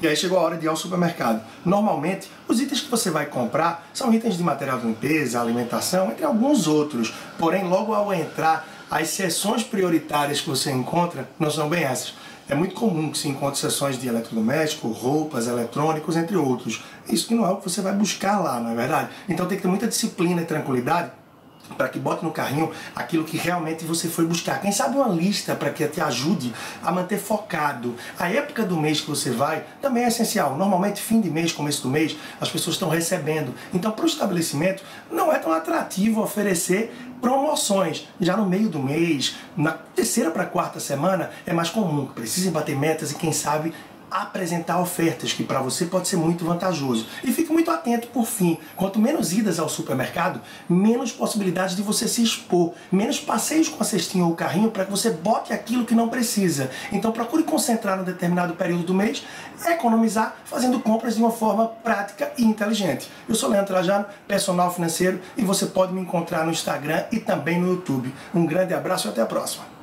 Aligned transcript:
E 0.00 0.06
aí 0.06 0.16
chegou 0.16 0.38
a 0.38 0.42
hora 0.42 0.56
de 0.56 0.66
ir 0.66 0.68
ao 0.68 0.76
supermercado. 0.76 1.42
Normalmente, 1.64 2.30
os 2.46 2.60
itens 2.60 2.80
que 2.80 2.90
você 2.90 3.10
vai 3.10 3.26
comprar 3.26 3.88
são 3.94 4.12
itens 4.12 4.36
de 4.36 4.42
material 4.42 4.78
de 4.78 4.86
limpeza, 4.86 5.40
alimentação, 5.40 6.10
entre 6.10 6.24
alguns 6.24 6.66
outros. 6.66 7.14
Porém, 7.38 7.64
logo 7.64 7.94
ao 7.94 8.12
entrar, 8.12 8.66
as 8.90 9.08
seções 9.08 9.62
prioritárias 9.62 10.40
que 10.40 10.48
você 10.48 10.70
encontra 10.70 11.28
não 11.38 11.50
são 11.50 11.68
bem 11.68 11.84
essas. 11.84 12.14
É 12.48 12.54
muito 12.54 12.74
comum 12.76 13.10
que 13.10 13.18
se 13.18 13.28
encontre 13.28 13.58
seções 13.58 13.98
de 13.98 14.06
eletrodoméstico, 14.06 14.88
roupas, 14.88 15.48
eletrônicos, 15.48 16.16
entre 16.16 16.36
outros. 16.36 16.84
Isso 17.08 17.26
que 17.26 17.34
não 17.34 17.44
é 17.44 17.50
o 17.50 17.56
que 17.56 17.68
você 17.68 17.80
vai 17.80 17.92
buscar 17.92 18.38
lá, 18.38 18.60
não 18.60 18.70
é 18.70 18.74
verdade? 18.74 19.10
Então 19.28 19.46
tem 19.46 19.56
que 19.56 19.62
ter 19.62 19.68
muita 19.68 19.88
disciplina 19.88 20.42
e 20.42 20.44
tranquilidade 20.44 21.10
para 21.76 21.88
que 21.88 21.98
bote 21.98 22.24
no 22.24 22.30
carrinho 22.30 22.70
aquilo 22.94 23.24
que 23.24 23.36
realmente 23.36 23.84
você 23.84 24.08
foi 24.08 24.26
buscar. 24.26 24.60
Quem 24.60 24.72
sabe 24.72 24.96
uma 24.96 25.08
lista 25.08 25.54
para 25.54 25.70
que 25.70 25.86
te 25.86 26.00
ajude 26.00 26.52
a 26.82 26.90
manter 26.90 27.18
focado. 27.18 27.94
A 28.18 28.28
época 28.28 28.64
do 28.64 28.76
mês 28.76 29.00
que 29.00 29.08
você 29.08 29.30
vai 29.30 29.64
também 29.80 30.04
é 30.04 30.08
essencial. 30.08 30.56
Normalmente, 30.56 31.00
fim 31.00 31.20
de 31.20 31.30
mês, 31.30 31.52
começo 31.52 31.82
do 31.82 31.88
mês, 31.88 32.16
as 32.40 32.48
pessoas 32.48 32.76
estão 32.76 32.88
recebendo. 32.88 33.54
Então, 33.72 33.90
para 33.92 34.04
o 34.04 34.08
estabelecimento, 34.08 34.82
não 35.10 35.32
é 35.32 35.38
tão 35.38 35.52
atrativo 35.52 36.22
oferecer 36.22 36.94
promoções. 37.20 38.06
Já 38.20 38.36
no 38.36 38.46
meio 38.46 38.68
do 38.68 38.78
mês, 38.78 39.36
na 39.56 39.72
terceira 39.72 40.30
para 40.30 40.44
quarta 40.44 40.80
semana, 40.80 41.30
é 41.46 41.52
mais 41.52 41.70
comum 41.70 42.06
precisem 42.16 42.50
bater 42.50 42.76
metas 42.76 43.12
e, 43.12 43.14
quem 43.14 43.32
sabe, 43.32 43.72
apresentar 44.10 44.80
ofertas, 44.80 45.32
que 45.32 45.44
para 45.44 45.60
você 45.60 45.86
pode 45.86 46.08
ser 46.08 46.16
muito 46.16 46.44
vantajoso. 46.44 47.06
E 47.24 47.32
fique 47.32 47.52
muito 47.52 47.70
atento, 47.70 48.08
por 48.08 48.26
fim, 48.26 48.58
quanto 48.74 48.98
menos 48.98 49.32
idas 49.32 49.58
ao 49.58 49.68
supermercado, 49.68 50.40
menos 50.68 51.12
possibilidades 51.12 51.76
de 51.76 51.82
você 51.82 52.08
se 52.08 52.22
expor, 52.22 52.72
menos 52.90 53.18
passeios 53.18 53.68
com 53.68 53.82
a 53.82 53.86
cestinha 53.86 54.24
ou 54.24 54.34
carrinho 54.34 54.70
para 54.70 54.84
que 54.84 54.90
você 54.90 55.10
bote 55.10 55.52
aquilo 55.52 55.84
que 55.84 55.94
não 55.94 56.08
precisa. 56.08 56.70
Então 56.92 57.12
procure 57.12 57.42
concentrar 57.42 57.96
num 57.96 58.04
determinado 58.04 58.54
período 58.54 58.84
do 58.84 58.94
mês, 58.94 59.24
economizar 59.66 60.36
fazendo 60.44 60.80
compras 60.80 61.14
de 61.14 61.20
uma 61.20 61.30
forma 61.30 61.66
prática 61.66 62.32
e 62.38 62.44
inteligente. 62.44 63.10
Eu 63.28 63.34
sou 63.34 63.50
Leandro 63.50 63.74
Trajano, 63.74 64.06
personal 64.26 64.72
financeiro, 64.72 65.20
e 65.36 65.42
você 65.42 65.66
pode 65.66 65.92
me 65.92 66.00
encontrar 66.00 66.44
no 66.44 66.50
Instagram 66.50 67.04
e 67.10 67.18
também 67.18 67.60
no 67.60 67.68
YouTube. 67.68 68.12
Um 68.34 68.46
grande 68.46 68.74
abraço 68.74 69.08
e 69.08 69.10
até 69.10 69.20
a 69.20 69.26
próxima. 69.26 69.75